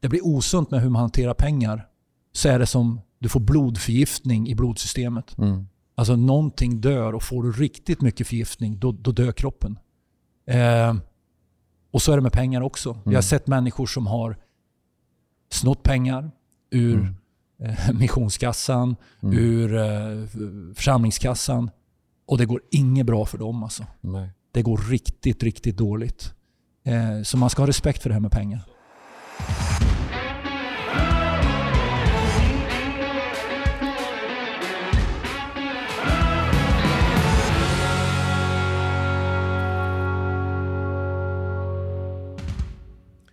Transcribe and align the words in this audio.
det 0.00 0.08
blir 0.08 0.26
osunt 0.26 0.70
med 0.70 0.80
hur 0.82 0.90
man 0.90 1.00
hanterar 1.00 1.34
pengar 1.34 1.88
så 2.32 2.48
är 2.48 2.58
det 2.58 2.66
som 2.66 3.00
du 3.18 3.28
får 3.28 3.40
blodförgiftning 3.40 4.48
i 4.48 4.54
blodsystemet. 4.54 5.38
Mm. 5.38 5.66
Alltså 5.94 6.16
någonting 6.16 6.80
dör 6.80 7.12
och 7.14 7.22
får 7.22 7.42
du 7.42 7.52
riktigt 7.52 8.00
mycket 8.00 8.26
förgiftning, 8.26 8.78
då, 8.78 8.92
då 8.92 9.12
dör 9.12 9.32
kroppen. 9.32 9.78
Eh, 10.46 10.94
och 11.90 12.02
så 12.02 12.12
är 12.12 12.16
det 12.16 12.22
med 12.22 12.32
pengar 12.32 12.60
också. 12.60 12.92
Vi 12.92 12.98
har 13.04 13.12
Mm. 13.12 13.22
sett 13.22 13.46
människor 13.46 13.86
som 13.86 14.06
har 14.06 14.36
snott 15.52 15.82
pengar 15.82 16.30
ur 16.70 16.94
Mm. 16.98 17.14
eh, 17.62 17.92
missionskassan, 17.98 18.96
Mm. 19.22 19.38
ur 19.38 19.76
eh, 19.76 20.26
församlingskassan. 20.74 21.70
Och 22.26 22.38
det 22.38 22.46
går 22.46 22.60
inget 22.70 23.06
bra 23.06 23.24
för 23.26 23.38
dem. 23.38 23.62
Alltså. 23.62 23.84
Nej. 24.00 24.30
Det 24.52 24.62
går 24.62 24.76
riktigt, 24.90 25.42
riktigt 25.42 25.76
dåligt. 25.76 26.34
Eh, 26.84 27.22
så 27.22 27.36
man 27.36 27.50
ska 27.50 27.62
ha 27.62 27.66
respekt 27.68 28.02
för 28.02 28.08
det 28.10 28.14
här 28.14 28.20
med 28.20 28.32
pengar. 28.32 28.64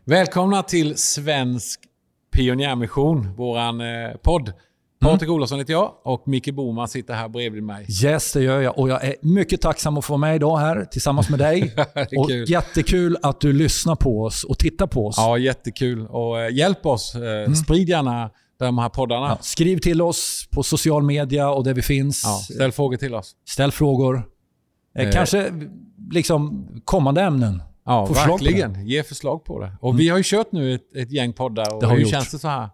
Välkomna 0.07 0.63
till 0.63 0.97
Svensk 0.97 1.79
Pionjärmission, 2.31 3.35
våran 3.35 3.81
eh, 3.81 4.11
podd. 4.23 4.53
Patrik 5.01 5.29
Olofsson 5.29 5.59
heter 5.59 5.73
jag 5.73 5.93
och 6.03 6.27
Micke 6.27 6.53
Boman 6.53 6.87
sitter 6.87 7.13
här 7.13 7.27
bredvid 7.29 7.63
mig. 7.63 7.85
Yes, 8.03 8.33
det 8.33 8.41
gör 8.41 8.61
jag. 8.61 8.79
Och 8.79 8.89
jag 8.89 9.03
är 9.05 9.15
mycket 9.21 9.61
tacksam 9.61 9.97
att 9.97 10.05
få 10.05 10.13
vara 10.13 10.19
med 10.19 10.35
idag 10.35 10.57
här 10.57 10.85
tillsammans 10.85 11.29
med 11.29 11.39
dig. 11.39 11.75
Och 12.17 12.29
kul. 12.29 12.49
jättekul 12.49 13.17
att 13.21 13.41
du 13.41 13.53
lyssnar 13.53 13.95
på 13.95 14.23
oss 14.23 14.43
och 14.43 14.57
tittar 14.59 14.87
på 14.87 15.07
oss. 15.07 15.15
Ja, 15.17 15.37
jättekul. 15.37 16.07
Och 16.07 16.41
eh, 16.41 16.55
hjälp 16.55 16.85
oss. 16.85 17.15
Eh, 17.15 17.53
Sprid 17.53 17.89
gärna 17.89 18.29
de 18.59 18.77
här 18.77 18.89
poddarna. 18.89 19.27
Ja, 19.27 19.37
skriv 19.41 19.77
till 19.77 20.01
oss 20.01 20.47
på 20.51 20.63
social 20.63 21.03
media 21.03 21.49
och 21.49 21.63
där 21.63 21.73
vi 21.73 21.81
finns. 21.81 22.21
Ja, 22.25 22.55
ställ 22.55 22.71
frågor 22.71 22.97
till 22.97 23.15
oss. 23.15 23.35
Ställ 23.49 23.71
frågor. 23.71 24.15
Eh, 24.15 25.05
Eh. 25.05 25.11
Kanske 25.11 25.51
liksom 26.11 26.67
kommande 26.85 27.21
ämnen. 27.21 27.61
Ja, 27.85 28.05
Förslag 28.07 28.27
verkligen. 28.39 28.87
Ge 28.87 29.03
förslag 29.03 29.43
på 29.43 29.59
det. 29.59 29.71
Och 29.81 29.99
vi 29.99 30.09
har 30.09 30.17
ju 30.17 30.23
kört 30.25 30.51
nu 30.51 30.73
ett, 30.75 30.95
ett 30.95 31.11
gäng 31.11 31.33
poddar. 31.33 31.73
Och 31.73 31.81
Det 31.81 31.87
har 31.87 31.93
hur 31.95 32.01
gjort. 32.01 32.11
känns 32.11 32.31
det 32.31 32.39
så 32.39 32.47
här? 32.47 32.69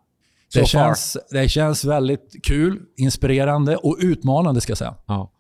So 0.53 0.59
Det 0.59 0.66
känns, 0.66 1.18
det 1.31 1.50
känns 1.50 1.86
väldigt 1.86 2.36
kul, 2.44 2.80
inspirerande 2.98 3.78
och 3.78 3.98
utmanande 4.00 4.62
ska 4.62 4.72
jag 4.72 4.78
säga. 4.78 4.95
Ja. 5.06 5.31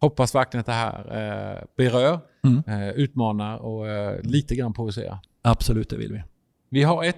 Hoppas 0.00 0.34
verkligen 0.34 0.60
att 0.60 0.66
det 0.66 0.72
här 0.72 0.98
eh, 0.98 1.64
berör, 1.76 2.18
Mm. 2.44 2.62
eh, 2.66 2.88
utmanar 2.90 3.56
och 3.58 3.88
eh, 3.88 4.20
lite 4.22 4.54
grann 4.54 4.72
provocerar. 4.72 5.18
Absolut, 5.42 5.90
det 5.90 5.96
vill 5.96 6.12
vi. 6.12 6.22
Vi 6.70 6.82
har 6.82 7.04
ett 7.04 7.16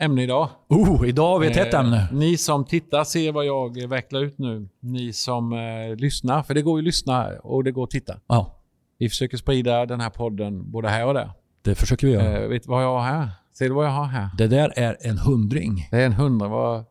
ämne 0.00 0.22
idag. 0.22 0.48
Oh, 0.68 1.08
idag 1.08 1.28
har 1.28 1.38
vi 1.38 1.46
ett 1.46 1.56
hett 1.56 1.74
Eh, 1.74 1.80
ämne. 1.80 2.08
Ni 2.12 2.36
som 2.36 2.64
tittar 2.64 3.04
ser 3.04 3.32
vad 3.32 3.46
jag 3.46 3.88
vecklar 3.88 4.20
ut 4.20 4.38
nu. 4.38 4.68
Ni 4.80 5.12
som 5.12 5.52
eh, 5.52 5.96
lyssnar, 5.96 6.42
för 6.42 6.54
det 6.54 6.62
går 6.62 6.78
ju 6.78 6.82
att 6.82 6.84
lyssna 6.84 7.28
och 7.42 7.64
det 7.64 7.72
går 7.72 7.84
att 7.84 7.90
titta. 7.90 8.14
Ja, 8.26 8.55
Vi 8.98 9.08
försöker 9.08 9.36
sprida 9.36 9.86
den 9.86 10.00
här 10.00 10.10
podden 10.10 10.70
både 10.70 10.88
här 10.88 11.06
och 11.06 11.14
där. 11.14 11.30
det 11.62 11.74
försöker 11.74 12.06
vi 12.06 12.12
göra. 12.12 12.42
Eh, 12.42 12.48
vet 12.48 12.62
du 12.62 12.68
vad 12.68 12.82
jag 12.84 12.88
har 12.98 13.02
här? 13.02 13.28
Ser 13.52 13.68
du 13.68 13.74
vad 13.74 13.86
jag 13.86 13.90
har 13.90 14.04
här? 14.04 14.30
Det 14.38 14.46
där 14.46 14.72
är 14.76 14.96
en 15.00 15.18
hundring. 15.18 15.88
Det 15.90 15.96
är 16.02 16.06
en 16.06 16.12
hundra. 16.12 16.48
Vad, 16.48 16.84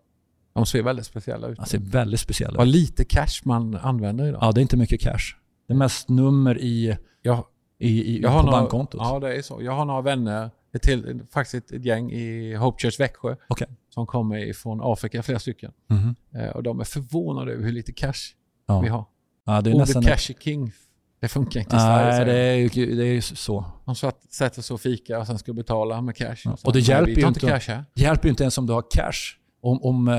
de 0.53 0.65
ser 0.65 0.83
väldigt 0.83 1.05
speciella 1.05 1.47
ut. 1.47 1.57
Den 1.57 1.65
ser 1.65 1.79
väldigt 1.79 2.19
speciell 2.19 2.55
Vad 2.57 2.67
ut. 2.67 2.73
lite 2.73 3.05
cash 3.05 3.41
man 3.43 3.75
använder 3.75 4.27
idag. 4.27 4.39
Ja, 4.43 4.51
det 4.51 4.59
är 4.59 4.61
inte 4.61 4.77
mycket 4.77 5.01
cash. 5.01 5.35
Det 5.67 5.73
är 5.73 5.77
mest 5.77 6.09
nummer 6.09 6.57
i, 6.59 6.97
Jag, 7.21 7.43
i, 7.79 8.17
i, 8.17 8.21
på 8.21 8.29
några, 8.29 8.51
bankkontot. 8.51 9.01
Ja, 9.03 9.19
det 9.19 9.35
är 9.37 9.41
så. 9.41 9.61
Jag 9.63 9.71
har 9.71 9.85
några 9.85 10.01
vänner, 10.01 10.49
ett 10.73 10.81
till, 10.81 11.21
faktiskt 11.33 11.71
ett 11.71 11.85
gäng 11.85 12.11
i 12.11 12.55
Hope 12.55 12.81
Church 12.81 12.99
Växjö 12.99 13.35
Okej. 13.47 13.67
som 13.89 14.07
kommer 14.07 14.53
från 14.53 14.79
Afrika, 14.83 15.23
flera 15.23 15.39
stycken. 15.39 15.71
Mhm. 15.87 16.15
Eh, 16.35 16.49
och 16.49 16.63
de 16.63 16.79
är 16.79 16.83
förvånade 16.83 17.51
över 17.53 17.63
hur 17.63 17.71
lite 17.71 17.93
cash 17.93 18.13
Ja. 18.67 18.79
vi 18.81 18.87
har. 18.89 19.05
Ja, 19.45 19.61
det 19.61 19.69
är 19.69 19.73
Ordet 19.73 19.87
nästan... 19.87 20.03
cash 20.03 20.31
är 20.31 20.33
king. 20.43 20.71
Det 21.19 21.27
funkar 21.27 21.59
inte 21.59 21.75
i 21.75 21.79
Sverige. 21.79 22.11
Nej, 22.11 22.25
det 22.25 22.31
de. 22.33 22.39
är, 22.39 22.77
ju- 22.77 22.95
det 22.95 23.03
är 23.03 23.13
ju 23.13 23.21
så. 23.21 23.65
De 23.85 23.95
satt, 23.95 24.33
sätter 24.33 24.61
sig 24.61 24.73
och 24.73 24.81
fika 24.81 25.19
och 25.19 25.27
sen 25.27 25.37
ska 25.39 25.53
betala 25.53 26.01
med 26.01 26.15
cash. 26.15 26.35
Ja. 26.45 26.57
Och 26.63 26.73
det 26.73 26.79
hjälper 26.79 27.15
vi 27.15 27.21
ju 27.21 27.27
inte. 27.27 27.39
cash 27.39 27.81
hjälper 27.95 28.25
ju 28.25 28.29
inte 28.29 28.43
ens 28.43 28.57
om 28.57 28.65
du 28.67 28.73
har 28.73 28.83
cash. 28.91 29.37
Om, 29.61 29.83
om 29.83 30.07
eh, 30.07 30.15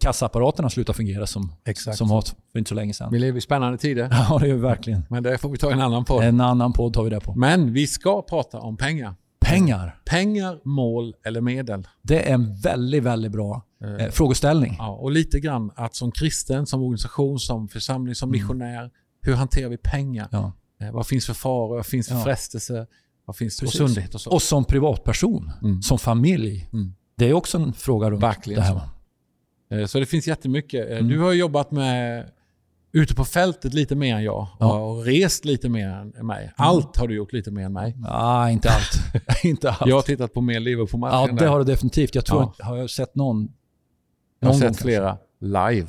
kassaapparaterna 0.00 0.70
slutar 0.70 0.92
fungera 0.92 1.26
som, 1.26 1.52
Exakt. 1.64 1.98
som 1.98 2.08
för 2.52 2.58
inte 2.58 2.68
så 2.68 2.74
länge 2.74 2.94
sedan. 2.94 3.12
Vi 3.12 3.18
lever 3.18 3.38
i 3.38 3.40
spännande 3.40 3.78
tider. 3.78 4.08
Ja, 4.30 4.38
det 4.38 4.44
är 4.46 4.48
ju 4.48 4.56
verkligen. 4.58 5.02
Men 5.10 5.22
det 5.22 5.38
får 5.38 5.48
vi 5.48 5.58
ta 5.58 5.70
i 5.70 5.72
en 5.72 5.80
annan 5.80 6.04
podd. 6.04 6.24
En 6.24 6.40
annan 6.40 6.72
podd 6.72 6.92
tar 6.94 7.04
vi 7.04 7.10
det 7.10 7.20
på. 7.20 7.34
Men 7.34 7.72
vi 7.72 7.86
ska 7.86 8.22
prata 8.22 8.58
om 8.60 8.76
pengar. 8.76 9.14
Pengar. 9.40 10.00
Pengar, 10.04 10.60
mål 10.64 11.14
eller 11.24 11.40
medel. 11.40 11.88
Det 12.02 12.28
är 12.30 12.34
en 12.34 12.60
väldigt, 12.60 13.02
väldigt 13.02 13.32
bra 13.32 13.62
eh, 14.00 14.08
frågeställning. 14.10 14.76
Ja, 14.78 14.88
och 14.88 15.10
lite 15.10 15.40
grann 15.40 15.70
att 15.76 15.94
som 15.94 16.12
kristen, 16.12 16.66
som 16.66 16.82
organisation, 16.82 17.38
som 17.38 17.68
församling, 17.68 18.14
som 18.14 18.30
missionär. 18.30 18.90
Hur 19.26 19.34
hanterar 19.34 19.68
vi 19.68 19.76
pengar? 19.76 20.28
Ja. 20.32 20.52
Eh, 20.80 20.92
vad 20.92 21.06
finns 21.06 21.26
för 21.26 21.34
faror? 21.34 21.76
Vad 21.76 21.86
finns 21.86 22.08
för 22.08 22.14
Ja. 22.14 22.24
frestelse? 22.24 22.86
Vad 23.24 23.36
finns 23.36 23.60
Precis. 23.60 23.76
sundhet 23.78 24.14
och 24.14 24.20
så. 24.20 24.30
Och 24.30 24.42
som 24.42 24.64
privatperson, 24.64 25.50
Mm. 25.62 25.82
som 25.82 25.98
familj. 25.98 26.68
Mm. 26.72 26.94
Det 27.16 27.28
är 27.28 27.32
också 27.32 27.58
en 27.58 27.72
fråga 27.72 28.10
runt 28.10 28.22
Verkligen 28.22 28.60
det 28.60 28.66
här. 28.66 28.80
så. 29.88 29.98
Eh, 29.98 30.00
det 30.00 30.06
finns 30.06 30.26
jättemycket. 30.28 30.90
Eh, 30.90 30.96
Mm. 30.96 31.08
Du 31.08 31.18
har 31.20 31.32
jobbat 31.32 31.70
med 31.70 32.30
ute 32.92 33.14
på 33.14 33.24
fältet 33.24 33.74
lite 33.74 33.94
mer 33.94 34.14
än 34.16 34.22
jag 34.24 34.46
Ja. 34.60 34.78
och 34.80 35.04
rest 35.04 35.44
lite 35.44 35.68
mer 35.68 35.88
än 35.88 36.26
mig. 36.26 36.52
Allt 36.56 36.96
har 36.96 37.08
du 37.08 37.14
gjort 37.14 37.32
lite 37.32 37.50
mer 37.50 37.62
än 37.64 37.72
mig. 37.72 37.94
Nej, 37.98 38.52
inte 38.52 38.68
allt. 38.70 39.24
inte 39.44 39.70
allt. 39.70 39.86
Jag 39.86 39.96
har 39.96 40.02
tittat 40.02 40.32
på 40.32 40.40
mer 40.40 40.60
Liverpool-matcher 40.60 41.28
ja, 41.28 41.32
det 41.38 41.46
har 41.46 41.58
du 41.58 41.64
definitivt. 41.64 42.14
Jag 42.14 42.24
tror 42.26 42.40
Ja. 42.40 42.46
inte, 42.46 42.64
har 42.64 42.76
jag 42.76 42.90
sett 42.90 43.14
någon? 43.14 43.48
Jag 44.40 44.48
har 44.48 44.52
någon 44.52 44.60
sett 44.60 44.66
kanske? 44.68 44.82
flera 44.82 45.18
live. 45.40 45.88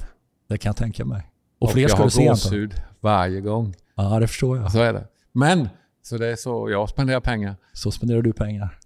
Det 0.50 0.58
kan 0.58 0.70
jag 0.70 0.76
tänka 0.78 1.06
mig. 1.06 1.32
Och, 1.60 1.68
Och 1.68 1.74
fler 1.74 1.88
ska 1.88 1.98
har 1.98 2.04
du 2.06 2.10
se. 2.12 2.24
jag. 2.24 2.34
gåshud 2.36 2.74
varje 3.02 3.42
gång. 3.42 3.76
Ja, 3.96 4.20
det 4.20 4.28
förstår 4.28 4.58
jag. 4.58 4.72
Så 4.72 4.80
är 4.80 4.94
det. 4.94 5.08
Men, 5.32 5.70
så 6.04 6.18
det 6.18 6.28
är 6.28 6.36
så 6.36 6.70
jag 6.70 6.90
spenderar 6.90 7.20
pengar. 7.20 7.56
Så 7.74 7.92
spenderar 7.92 8.22
du 8.22 8.34
pengar. 8.34 8.80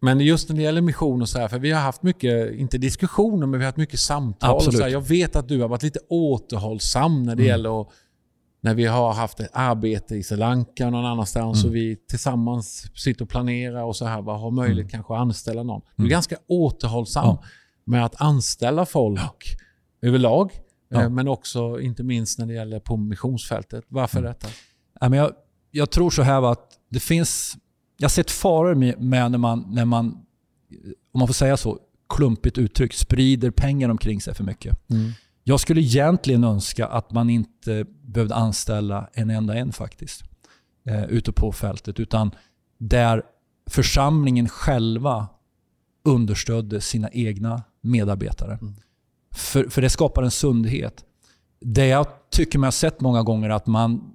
Men 0.00 0.20
just 0.20 0.48
när 0.48 0.56
det 0.56 0.62
gäller 0.62 0.80
mission 0.80 1.22
och 1.22 1.28
så 1.28 1.38
här, 1.38 1.48
för 1.48 1.58
vi 1.58 1.70
har 1.72 1.80
haft 1.80 2.02
mycket, 2.02 2.52
inte 2.54 2.78
diskussioner, 2.78 3.46
men 3.46 3.58
vi 3.60 3.64
har 3.64 3.68
haft 3.68 3.76
mycket 3.76 4.00
samtal. 4.00 4.50
Och 4.50 4.56
Absolut. 4.56 4.76
så 4.78 4.82
här, 4.84 4.90
jag 4.90 5.00
vet 5.08 5.36
att 5.36 5.48
du 5.48 5.60
har 5.60 5.68
varit 5.68 5.82
lite 5.82 5.98
återhållsam 6.08 7.22
när 7.22 7.36
det 7.36 7.42
Mm. 7.42 7.46
gäller 7.50 7.80
att, 7.80 7.88
när 8.60 8.74
vi 8.74 8.84
har 8.86 9.12
haft 9.12 9.40
ett 9.40 9.50
arbete 9.52 10.14
i 10.16 10.22
Sri 10.22 10.36
Lanka 10.36 10.86
och 10.86 10.92
någon 10.92 11.06
annanstans 11.06 11.58
Mm. 11.64 11.70
och 11.70 11.76
vi 11.76 11.96
tillsammans 11.96 12.86
sitter 12.94 13.22
och 13.24 13.28
planerar 13.28 13.82
och 13.82 13.96
så 13.96 14.04
här, 14.06 14.22
vad 14.22 14.40
har 14.40 14.50
möjlighet 14.50 14.90
kanske 14.92 15.14
att 15.14 15.20
anställa 15.20 15.62
någon. 15.62 15.80
Du 15.80 16.02
är 16.02 16.04
Mm. 16.06 16.10
ganska 16.10 16.36
återhållsam 16.48 17.24
Ja. 17.26 17.42
med 17.84 18.04
att 18.04 18.20
anställa 18.20 18.86
folk 18.86 19.56
överlag, 20.02 20.52
Ja. 20.88 21.02
eh, 21.02 21.10
men 21.10 21.28
också 21.28 21.80
inte 21.80 22.02
minst 22.02 22.38
när 22.38 22.46
det 22.46 22.52
gäller 22.52 22.80
på 22.80 22.96
missionsfältet. 22.96 23.84
Varför 23.88 24.18
Mm. 24.18 24.28
detta? 24.32 24.48
Ja, 25.00 25.08
men 25.08 25.18
jag, 25.18 25.32
jag 25.70 25.90
tror 25.90 26.10
så 26.10 26.22
här 26.22 26.52
att 26.52 26.78
det 26.90 27.00
finns... 27.00 27.56
Jag 27.96 28.04
har 28.04 28.10
sett 28.10 28.30
faror 28.30 28.74
med, 28.74 29.00
med 29.00 29.30
när, 29.30 29.38
man, 29.38 29.64
när 29.68 29.84
man, 29.84 30.06
om 31.12 31.18
man 31.18 31.26
får 31.28 31.34
säga 31.34 31.56
så, 31.56 31.78
klumpigt 32.08 32.58
uttryck, 32.58 32.92
sprider 32.92 33.50
pengar 33.50 33.88
omkring 33.88 34.20
sig 34.20 34.34
för 34.34 34.44
mycket. 34.44 34.78
Jag 35.44 35.60
skulle 35.60 35.80
egentligen 35.80 36.44
önska 36.44 36.86
att 36.86 37.12
man 37.12 37.30
inte 37.30 37.86
behövde 38.02 38.34
anställa 38.34 39.08
en 39.12 39.30
enda 39.30 39.54
en 39.54 39.72
faktiskt. 39.72 40.22
Eh, 40.86 41.04
ute 41.04 41.32
på 41.32 41.52
fältet. 41.52 42.00
Utan 42.00 42.30
där 42.78 43.22
församlingen 43.70 44.48
själva 44.48 45.28
understödde 46.04 46.80
sina 46.80 47.10
egna 47.10 47.62
medarbetare. 47.80 48.58
Mm. 48.62 48.74
För, 49.34 49.64
för 49.64 49.82
det 49.82 49.90
skapar 49.90 50.22
en 50.22 50.30
sundhet. 50.30 51.04
Det 51.60 51.86
jag 51.86 52.06
tycker 52.30 52.58
mig 52.58 52.66
ha 52.66 52.72
sett 52.72 53.00
många 53.00 53.22
gånger 53.22 53.50
att 53.50 53.66
man 53.66 54.14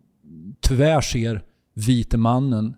tyvärr 0.61 1.01
ser 1.01 1.43
vite 1.73 2.17
mannen 2.17 2.75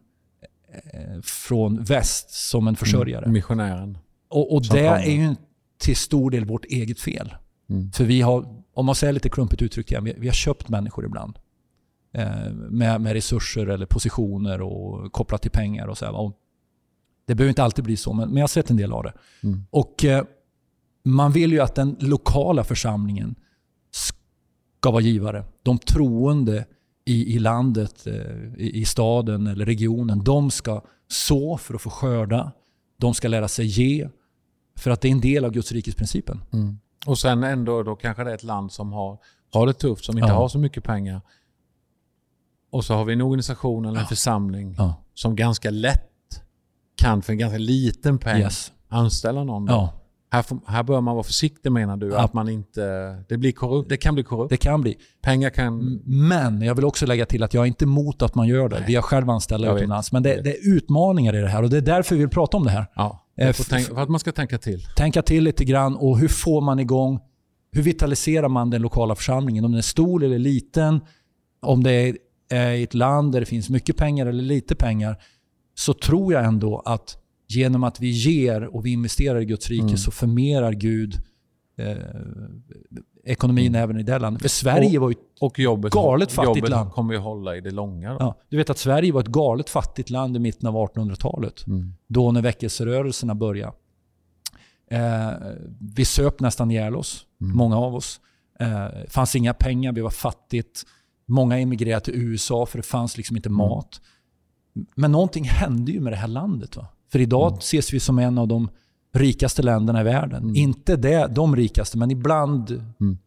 eh, 0.93 1.21
från 1.23 1.83
väst 1.83 2.29
som 2.29 2.67
en 2.67 2.75
försörjare. 2.75 3.29
Missionären. 3.29 3.97
Och, 4.29 4.55
och 4.55 4.61
Mm. 4.71 4.83
Det 4.83 4.89
är 4.89 5.11
ju 5.11 5.35
till 5.77 5.95
stor 5.95 6.31
del 6.31 6.45
vårt 6.45 6.65
eget 6.65 6.99
fel. 6.99 7.35
Mm. 7.69 7.91
För 7.91 8.03
vi 8.03 8.21
har, 8.21 8.63
om 8.73 8.85
man 8.85 8.95
säger 8.95 9.13
lite 9.13 9.29
klumpigt 9.29 9.61
uttryckt 9.61 9.91
igen, 9.91 10.03
vi, 10.03 10.15
vi 10.17 10.27
har 10.27 10.33
köpt 10.33 10.69
människor 10.69 11.05
ibland. 11.05 11.39
Eh, 12.13 12.51
med, 12.53 13.01
med 13.01 13.13
resurser 13.13 13.67
eller 13.67 13.85
positioner 13.85 14.61
och 14.61 15.11
kopplat 15.11 15.41
till 15.41 15.51
pengar 15.51 15.87
och 15.87 15.97
så 15.97 16.05
här. 16.05 16.15
Och 16.15 16.37
det 17.27 17.35
behöver 17.35 17.49
inte 17.49 17.63
alltid 17.63 17.85
bli 17.85 17.97
så, 17.97 18.13
men, 18.13 18.29
men 18.29 18.37
jag 18.37 18.43
har 18.43 18.47
sett 18.47 18.69
en 18.69 18.77
del 18.77 18.91
av 18.91 19.03
det. 19.03 19.13
Mm. 19.43 19.63
Och 19.69 20.05
eh, 20.05 20.23
man 21.03 21.31
vill 21.31 21.51
ju 21.51 21.59
att 21.59 21.75
den 21.75 21.95
lokala 21.99 22.63
församlingen 22.63 23.35
ska 23.91 24.91
vara 24.91 25.01
givare. 25.01 25.43
De 25.63 25.77
troende 25.79 26.65
i, 27.05 27.35
i 27.35 27.39
landet, 27.39 28.07
eh, 28.07 28.13
i, 28.57 28.71
i 28.81 28.85
staden 28.85 29.47
eller 29.47 29.65
regionen, 29.65 30.23
de 30.23 30.51
ska 30.51 30.81
så 31.07 31.57
för 31.57 31.73
att 31.73 31.81
få 31.81 31.89
skörda. 31.89 32.51
De 32.99 33.13
ska 33.13 33.27
lära 33.27 33.47
sig 33.47 33.65
ge. 33.65 34.09
För 34.77 34.91
att 34.91 35.01
det 35.01 35.07
är 35.07 35.11
en 35.11 35.21
del 35.21 35.45
av 35.45 35.51
Guds 35.51 35.71
rikes 35.71 35.95
principen. 35.95 36.41
Mm. 36.53 36.77
Och 37.05 37.17
sen 37.17 37.43
ändå 37.43 37.83
då 37.83 37.95
kanske 37.95 38.23
det 38.23 38.31
är 38.31 38.35
ett 38.35 38.43
land 38.43 38.71
som 38.71 38.91
har, 38.93 39.17
har 39.53 39.67
det 39.67 39.73
tufft, 39.73 40.05
som 40.05 40.17
inte 40.17 40.29
Ja. 40.29 40.35
har 40.37 40.47
så 40.47 40.59
mycket 40.59 40.83
pengar. 40.83 41.21
Och 42.71 42.85
så 42.85 42.93
har 42.93 43.05
vi 43.05 43.13
en 43.13 43.21
organisation 43.21 43.85
eller 43.85 43.97
en 43.97 44.01
Ja. 44.03 44.07
församling 44.07 44.75
Ja. 44.77 44.95
som 45.13 45.35
ganska 45.35 45.69
lätt 45.69 46.07
kan 46.95 47.21
för 47.21 47.33
en 47.33 47.39
ganska 47.39 47.57
liten 47.57 48.17
peng 48.17 48.41
Yes. 48.41 48.71
anställa 48.87 49.43
någon. 49.43 49.65
Då. 49.65 49.93
Här, 50.33 50.41
får, 50.41 50.59
här 50.67 50.83
bör 50.83 51.01
man 51.01 51.15
vara 51.15 51.23
försiktig 51.23 51.71
menar 51.71 51.97
du? 51.97 52.07
Ja. 52.07 52.19
Att 52.19 52.33
man 52.33 52.49
inte... 52.49 52.83
Det, 53.29 53.37
blir 53.37 53.51
korrupt, 53.51 53.89
det 53.89 53.97
kan 53.97 54.13
bli 54.13 54.23
korrupt. 54.23 54.49
Det 54.49 54.57
kan 54.57 54.81
bli. 54.81 54.97
Pengar 55.21 55.49
kan... 55.49 56.01
Men 56.05 56.61
jag 56.61 56.75
vill 56.75 56.85
också 56.85 57.05
lägga 57.05 57.25
till 57.25 57.43
att 57.43 57.53
jag 57.53 57.63
är 57.63 57.67
inte 57.67 57.85
emot 57.85 58.21
att 58.21 58.35
man 58.35 58.47
gör 58.47 58.69
det. 58.69 58.75
Nej. 58.75 58.83
Vi 58.87 58.95
har 58.95 59.01
själv 59.01 59.29
anställda 59.29 59.75
utomlands. 59.75 60.11
Men 60.11 60.23
det, 60.23 60.41
det 60.41 60.57
är 60.57 60.75
utmaningar 60.75 61.35
i 61.35 61.41
det 61.41 61.47
här 61.47 61.63
och 61.63 61.69
det 61.69 61.77
är 61.77 61.81
därför 61.81 62.15
vi 62.15 62.21
vill 62.21 62.29
prata 62.29 62.57
om 62.57 62.63
det 62.63 62.69
här. 62.69 62.85
Ja, 62.95 63.25
tänka, 63.69 63.93
för 63.95 64.01
att 64.01 64.09
man 64.09 64.19
ska 64.19 64.31
tänka 64.31 64.57
till. 64.57 64.81
Tänka 64.95 65.21
till 65.21 65.43
lite 65.43 65.65
grann 65.65 65.95
och 65.95 66.19
hur 66.19 66.27
får 66.27 66.61
man 66.61 66.79
igång, 66.79 67.19
hur 67.71 67.81
vitaliserar 67.81 68.47
man 68.47 68.69
den 68.69 68.81
lokala 68.81 69.15
församlingen? 69.15 69.65
Om 69.65 69.71
den 69.71 69.77
är 69.77 69.81
stor 69.81 70.23
eller 70.23 70.39
liten, 70.39 71.01
om 71.61 71.83
det 71.83 72.17
är 72.49 72.71
i 72.71 72.83
ett 72.83 72.93
land 72.93 73.31
där 73.31 73.39
det 73.39 73.45
finns 73.45 73.69
mycket 73.69 73.97
pengar 73.97 74.25
eller 74.25 74.43
lite 74.43 74.75
pengar, 74.75 75.17
så 75.75 75.93
tror 75.93 76.33
jag 76.33 76.45
ändå 76.45 76.81
att 76.85 77.17
genom 77.55 77.83
att 77.83 77.99
vi 77.99 78.09
ger 78.09 78.75
och 78.75 78.85
vi 78.85 78.91
investerar 78.91 79.39
i 79.41 79.45
Guds 79.45 79.69
rike 79.69 79.83
Mm. 79.83 79.97
så 79.97 80.11
förmerar 80.11 80.73
Gud 80.73 81.15
eh, 81.77 81.97
ekonomin 83.23 83.67
Mm. 83.67 83.83
även 83.83 83.99
i 83.99 84.03
det 84.03 84.19
landet. 84.19 84.41
För 84.41 84.49
Sverige 84.49 84.99
var 84.99 85.09
ju 85.09 85.15
Och 85.39 85.59
jobbet, 85.59 85.93
Galet 85.93 86.31
fattigt 86.31 86.57
jobbet 86.57 86.69
land. 86.69 86.91
kommer 86.91 87.13
ju 87.13 87.19
hålla 87.19 87.55
i 87.57 87.61
det 87.61 87.71
långa. 87.71 88.17
Ja, 88.19 88.35
du 88.49 88.57
vet 88.57 88.69
att 88.69 88.77
Sverige 88.77 89.11
var 89.11 89.21
ett 89.21 89.27
galet 89.27 89.69
fattigt 89.69 90.09
land 90.09 90.35
i 90.35 90.39
mitten 90.39 90.67
av 90.69 90.75
1800-talet. 90.75 91.67
Mm. 91.67 91.93
Då 92.07 92.31
när 92.31 92.41
väckelserörelserna 92.41 93.35
började. 93.35 93.73
Eh, 94.91 95.29
vi 95.95 96.05
söp 96.05 96.39
nästan 96.39 96.71
ihjäl 96.71 96.95
oss, 96.95 97.25
Mm. 97.41 97.57
många 97.57 97.77
av 97.77 97.95
oss. 97.95 98.19
Eh, 98.59 98.87
fanns 99.07 99.35
inga 99.35 99.53
pengar, 99.53 99.93
vi 99.93 100.01
var 100.01 100.09
fattigt. 100.09 100.83
Många 101.25 101.59
emigrerade 101.59 102.05
till 102.05 102.13
USA 102.15 102.65
för 102.65 102.77
det 102.77 102.83
fanns 102.83 103.17
liksom 103.17 103.35
inte 103.35 103.49
Mm. 103.49 103.57
mat. 103.57 104.01
Men 104.95 105.11
någonting 105.11 105.43
hände 105.43 105.91
ju 105.91 105.99
med 105.99 106.13
det 106.13 106.17
här 106.17 106.27
landet. 106.27 106.75
Va? 106.75 106.87
För 107.11 107.19
idag 107.19 107.47
Mm. 107.47 107.57
ses 107.59 107.93
vi 107.93 107.99
som 107.99 108.19
en 108.19 108.37
av 108.37 108.47
de 108.47 108.69
rikaste 109.13 109.61
länderna 109.61 110.01
i 110.01 110.03
världen. 110.03 110.43
Mm. 110.43 110.55
Inte 110.55 110.95
det, 110.95 111.27
de 111.27 111.55
rikaste, 111.55 111.97
men 111.97 112.11
ibland 112.11 112.69
Mm. 112.99 113.17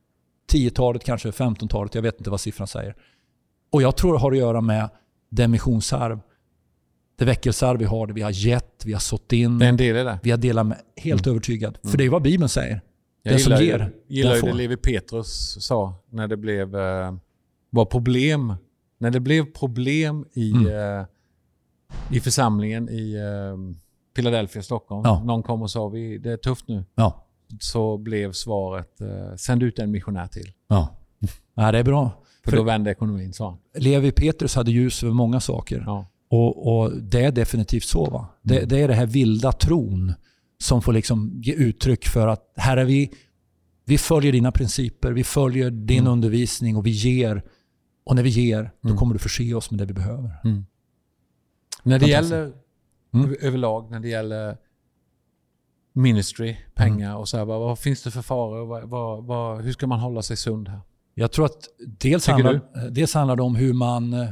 10-talet, 0.53 1.05
kanske 1.05 1.31
15-talet. 1.31 1.95
Jag 1.95 2.03
vet 2.03 2.19
inte 2.19 2.31
vad 2.31 2.41
siffran 2.41 2.67
säger. 2.67 2.95
Och 3.73 3.83
jag 3.83 3.97
tror 3.97 4.13
det 4.13 4.19
har 4.19 4.33
att 4.33 4.39
göra 4.39 4.61
med 4.61 4.89
det 5.31 5.49
missionsarv. 5.49 6.21
Det 7.19 7.25
väckelsearv 7.25 7.79
vi 7.79 7.85
har, 7.85 8.07
det 8.07 8.13
vi 8.13 8.23
har 8.23 8.31
gett, 8.47 8.83
vi 8.87 8.93
har 8.93 9.01
sått 9.01 9.33
in, 9.33 9.59
Det 9.59 9.65
är 9.65 9.69
en 9.69 9.77
del 9.77 9.97
i 9.97 10.03
det. 10.05 10.19
vi 10.23 10.31
har 10.31 10.39
delat 10.39 10.67
med. 10.67 10.79
Helt 10.97 11.27
övertygad. 11.27 11.79
För 11.85 11.99
det 11.99 12.05
är 12.05 12.11
vad 12.11 12.23
Bibeln 12.23 12.49
säger. 12.49 12.81
Jag 13.23 13.33
Den 13.35 13.41
som 13.41 13.53
gillar, 13.53 13.63
ger, 13.79 13.93
ju- 14.09 14.17
gillar 14.17 14.35
den 14.35 14.45
det 14.45 14.53
Levi 14.53 14.77
Petrus 14.77 15.57
sa 15.65 15.95
när 16.11 16.29
det 16.29 16.37
blev, 16.37 16.77
eh, 16.77 17.15
var 17.71 17.85
problem. 17.85 18.55
När 18.99 19.11
det 19.11 19.21
blev 19.21 19.45
problem 19.53 20.27
i, 20.33 20.51
Mm. 20.53 20.67
I 22.11 22.21
församlingen 22.21 22.89
i 22.89 23.15
eh, 23.15 23.77
Philadelphia, 24.15 24.63
Stockholm. 24.63 25.03
Ja. 25.05 25.23
Någon 25.25 25.43
kom 25.43 25.63
och 25.63 25.71
sa 25.71 25.89
vi, 25.89 26.19
det 26.19 26.33
är 26.33 26.37
tufft 26.37 26.69
nu. 26.69 26.85
Ja. 26.95 27.27
Så 27.61 27.99
blev 27.99 28.33
svaret, 28.33 29.01
eh, 29.01 29.37
sänd 29.37 29.63
ut 29.63 29.79
en 29.79 29.91
missionär 29.91 30.27
till. 30.27 30.53
ja. 30.69 30.89
ja 31.55 31.73
det 31.73 31.79
är 31.79 31.85
bra. 31.85 32.11
För, 32.45 32.51
För- 32.51 32.57
då 32.57 32.63
vände 32.63 32.91
ekonomin, 32.91 33.33
sa 33.33 33.49
han. 33.51 33.59
Levi 33.83 34.13
Petrus 34.13 34.55
hade 34.55 34.71
ljus 34.71 35.03
över 35.03 35.15
många 35.15 35.41
saker. 35.41 35.83
Ja. 35.87 36.07
Och, 36.31 36.77
och 36.85 36.93
Det 37.03 37.25
är 37.25 37.33
definitivt 37.33 37.85
så. 37.85 38.05
Va? 38.05 38.27
Det, 38.43 38.57
Mm. 38.57 38.69
det 38.69 38.81
är 38.81 38.89
det 38.89 38.95
här 38.95 39.07
vilda 39.07 39.53
tron 39.53 40.13
som 40.63 40.83
får 40.83 40.93
liksom 40.93 41.41
ge 41.45 41.53
uttryck 41.53 42.07
för 42.07 42.29
att 42.29 42.53
här 42.57 42.77
är 42.77 42.85
vi, 42.85 43.11
vi 43.85 43.99
följer 43.99 44.33
dina 44.33 44.53
principer, 44.53 45.13
vi 45.13 45.25
följer 45.25 45.71
din 45.71 45.99
Mm. 46.01 46.13
undervisning 46.13 46.77
och 46.77 46.87
vi 46.87 46.91
ger. 46.91 47.43
Och 48.05 48.17
när 48.17 48.23
vi 48.23 48.31
ger, 48.31 48.71
då 48.81 48.89
Mm. 48.89 48.99
kommer 48.99 49.13
du 49.13 49.19
förse 49.19 49.55
oss 49.55 49.71
med 49.71 49.81
det 49.81 49.85
vi 49.87 49.93
behöver. 49.95 50.31
När 51.85 51.99
det 51.99 52.07
gäller 52.07 52.53
Mm. 53.15 53.27
över- 53.27 53.45
överlag, 53.47 53.91
när 53.91 54.01
det 54.01 54.09
gäller 54.09 54.57
ministry, 55.93 56.57
pengar 56.75 57.17
och 57.17 57.29
så 57.29 57.37
här, 57.37 57.45
vad, 57.45 57.61
vad 57.61 57.79
finns 57.79 58.03
det 58.03 58.11
för 58.11 58.23
faror? 58.23 58.87
Vad, 58.87 59.25
vad, 59.25 59.61
hur 59.65 59.73
ska 59.73 59.87
man 59.87 60.01
hålla 60.01 60.23
sig 60.23 60.37
sund 60.37 60.69
här? 60.69 60.81
Jag 61.15 61.33
tror 61.33 61.45
att 61.45 61.69
dels 61.99 62.25
Tycker 62.25 62.33
handlar, 62.33 62.91
dels 62.91 63.15
handlar 63.15 63.37
det 63.37 63.43
om 63.43 63.55
hur 63.57 63.73
man 63.73 64.13
eh, 64.13 64.29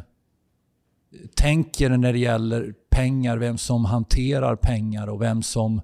tänker 1.35 1.91
när 1.97 2.13
det 2.13 2.19
gäller 2.19 2.75
pengar, 2.91 3.37
vem 3.37 3.59
som 3.59 3.85
hanterar 3.85 4.57
pengar 4.57 5.07
och 5.07 5.23
vem 5.23 5.43
som... 5.43 5.81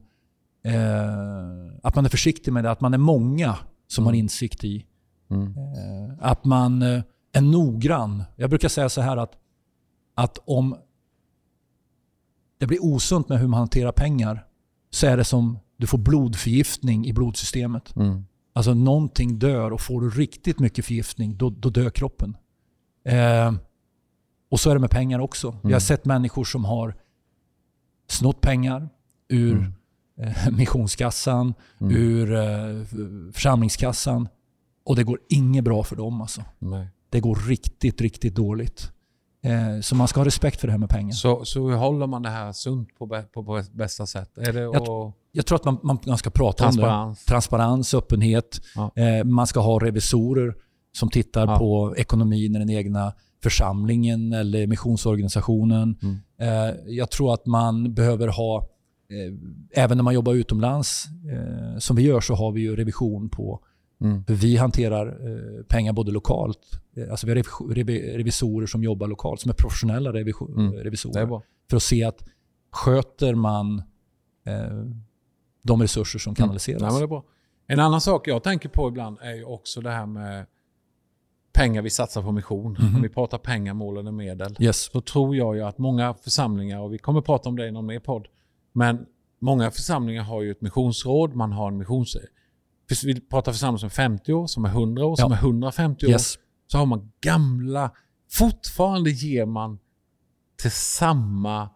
Eh, 0.64 1.78
att 1.82 1.94
man 1.94 2.04
är 2.04 2.08
försiktig 2.08 2.52
med 2.52 2.64
det, 2.64 2.70
att 2.70 2.80
man 2.80 2.94
är 2.94 2.98
många 2.98 3.56
som 3.86 4.02
Mm. 4.04 4.06
har 4.06 4.14
insikt 4.18 4.64
i. 4.64 4.86
Mm. 5.30 5.46
Eh, 5.56 6.14
att 6.20 6.44
man 6.44 6.82
eh, 6.82 7.02
är 7.32 7.40
noggrann. 7.40 8.24
Jag 8.36 8.50
brukar 8.50 8.68
säga 8.68 8.88
så 8.88 9.00
här 9.00 9.16
att, 9.16 9.32
att 10.14 10.38
om 10.44 10.76
det 12.58 12.66
blir 12.66 12.84
osunt 12.84 13.28
med 13.28 13.38
hur 13.40 13.48
man 13.48 13.58
hanterar 13.58 13.92
pengar 13.92 14.44
så 14.90 15.06
är 15.06 15.16
det 15.16 15.24
som 15.24 15.58
du 15.76 15.86
får 15.86 15.98
blodförgiftning 15.98 17.06
i 17.06 17.12
blodsystemet. 17.12 17.96
Mm. 17.96 18.24
Alltså 18.52 18.74
någonting 18.74 19.38
dör 19.38 19.70
och 19.70 19.80
får 19.80 20.00
du 20.00 20.10
riktigt 20.10 20.58
mycket 20.58 20.84
förgiftning, 20.84 21.36
då, 21.36 21.50
då 21.50 21.70
dör 21.70 21.90
kroppen. 21.90 22.36
Eh, 23.04 23.52
och 24.50 24.60
så 24.60 24.70
är 24.70 24.74
det 24.74 24.80
med 24.80 24.90
pengar 24.90 25.18
också. 25.18 25.50
Vi 25.50 25.56
har 25.56 25.70
Mm. 25.70 25.80
sett 25.80 26.04
människor 26.04 26.44
som 26.44 26.64
har 26.64 26.94
snott 28.08 28.40
pengar 28.40 28.88
ur 29.28 29.56
Mm. 29.56 29.72
eh, 30.20 30.50
missionskassan, 30.56 31.54
Mm. 31.80 31.96
ur 31.96 32.32
eh, 32.34 32.84
församlingskassan. 33.32 34.28
Och 34.84 34.96
det 34.96 35.04
går 35.04 35.18
inget 35.28 35.64
bra 35.64 35.84
för 35.84 35.96
dem. 35.96 36.20
Alltså. 36.20 36.42
Nej. 36.58 36.88
Det 37.10 37.20
går 37.20 37.34
riktigt, 37.48 38.00
riktigt 38.00 38.34
dåligt. 38.34 38.92
Eh, 39.42 39.80
så 39.80 39.94
man 39.94 40.08
ska 40.08 40.20
ha 40.20 40.24
respekt 40.24 40.60
för 40.60 40.66
det 40.68 40.72
här 40.72 40.78
med 40.78 40.88
pengar. 40.88 41.12
Så, 41.12 41.44
så 41.44 41.68
hur 41.68 41.76
håller 41.76 42.06
man 42.06 42.22
det 42.22 42.28
här 42.28 42.52
sunt 42.52 42.98
på, 42.98 43.22
på, 43.32 43.62
bästa 43.72 44.06
sätt? 44.06 44.38
Är 44.38 44.52
det 44.52 44.60
Jag 44.60 45.12
Jag 45.32 45.46
tror 45.46 45.56
att 45.56 45.64
man, 45.64 45.78
man, 45.82 45.98
man 46.06 46.18
ska 46.18 46.30
prata 46.30 46.68
om 46.68 46.76
det. 46.76 47.14
transparens? 47.26 47.94
öppenhet. 47.94 48.60
Ja. 48.74 48.92
Eh, 48.96 49.24
man 49.24 49.46
ska 49.46 49.60
ha 49.60 49.78
revisorer 49.78 50.54
som 50.92 51.10
tittar 51.10 51.46
Ja. 51.46 51.58
på 51.58 51.94
ekonomin 51.96 52.56
i 52.56 52.58
den 52.58 52.70
egna 52.70 53.12
församlingen 53.42 54.32
eller 54.32 54.66
missionsorganisationen. 54.66 55.98
Mm. 56.02 56.18
Eh, 56.40 56.74
jag 56.86 57.10
tror 57.10 57.34
att 57.34 57.46
man 57.46 57.94
behöver 57.94 58.28
ha, 58.28 58.58
eh, 59.10 59.82
även 59.82 59.96
när 59.98 60.04
man 60.04 60.14
jobbar 60.14 60.34
utomlands, 60.34 61.04
som 61.78 61.96
vi 61.96 62.02
gör 62.02 62.20
så 62.20 62.34
har 62.34 62.52
vi 62.52 62.60
ju 62.60 62.76
revision 62.76 63.28
på 63.28 63.60
Mm. 64.00 64.24
hur 64.26 64.34
vi 64.34 64.56
hanterar 64.56 65.06
eh, 65.06 65.62
pengar 65.64 65.92
både 65.92 66.12
lokalt. 66.12 66.58
Eh, 66.96 67.10
alltså 67.10 67.26
vi 67.26 67.32
har 67.32 67.36
revis- 67.36 67.74
revi- 67.74 68.16
revisorer 68.16 68.66
som 68.66 68.82
jobbar 68.84 69.06
lokalt, 69.06 69.40
som 69.40 69.50
är 69.50 69.54
professionella 69.54 70.10
Mm. 70.10 70.18
Är 70.20 70.84
revisorer. 70.84 71.26
bra. 71.26 71.42
För 71.70 71.76
att 71.76 71.82
se 71.82 72.04
att 72.04 72.24
sköter 72.70 73.34
man 73.34 73.78
eh, 74.46 74.84
de 75.62 75.82
resurser 75.82 76.18
som 76.18 76.34
kanaliseras. 76.34 76.82
Men 76.82 76.94
det 76.94 77.02
är 77.02 77.06
bra. 77.06 77.24
En 77.66 77.80
annan 77.80 78.00
sak 78.00 78.28
jag 78.28 78.42
tänker 78.42 78.68
på 78.68 78.88
ibland 78.88 79.18
är 79.20 79.34
ju 79.34 79.44
också 79.44 79.80
det 79.80 79.90
här 79.90 80.06
med 80.06 80.46
pengar 81.52 81.82
vi 81.82 81.90
satsar 81.90 82.22
på 82.22 82.32
mission. 82.32 82.72
Mhm. 82.80 82.96
Om 82.96 83.02
vi 83.02 83.08
pratar 83.08 83.38
pengar, 83.38 83.74
mål 83.74 83.96
eller 83.98 84.12
medel. 84.12 84.56
Yes. 84.60 84.90
Så 84.92 85.00
tror 85.00 85.36
jag 85.36 85.56
ju 85.56 85.62
att 85.62 85.78
många 85.78 86.14
församlingar, 86.14 86.80
och 86.80 86.92
vi 86.92 86.98
kommer 86.98 87.20
prata 87.20 87.48
om 87.48 87.56
det 87.56 87.66
i 87.66 87.70
någon 87.72 87.86
mer 87.86 88.00
podd, 88.00 88.28
men 88.72 89.06
många 89.40 89.70
församlingar 89.70 90.22
har 90.22 90.42
ju 90.42 90.50
ett 90.50 90.60
missionsråd, 90.60 91.34
man 91.34 91.52
har 91.52 91.68
en 91.68 91.76
missions... 91.78 92.16
Vi 93.04 93.20
pratar 93.20 93.52
församlingar 93.52 93.78
som 93.78 93.86
är 93.86 93.90
50 93.90 94.32
år, 94.32 94.46
som 94.46 94.64
är 94.64 94.68
100 94.68 95.04
år, 95.06 95.16
som 95.16 95.30
Ja. 95.32 95.36
är 95.36 95.40
150 95.42 96.06
år. 96.06 96.10
Yes. 96.10 96.34
Så 96.66 96.78
har 96.78 96.86
man 96.86 97.12
gamla... 97.20 97.90
Fortfarande 98.32 99.10
ger 99.10 99.46
man 99.46 99.78
till 100.62 100.70
samma 100.70 101.70